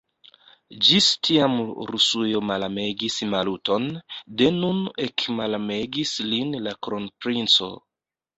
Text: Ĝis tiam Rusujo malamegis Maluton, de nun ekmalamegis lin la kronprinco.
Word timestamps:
Ĝis 0.85 1.09
tiam 1.27 1.51
Rusujo 1.91 2.41
malamegis 2.51 3.17
Maluton, 3.33 3.85
de 4.41 4.49
nun 4.57 4.81
ekmalamegis 5.05 6.15
lin 6.33 6.59
la 6.71 6.75
kronprinco. 6.89 7.71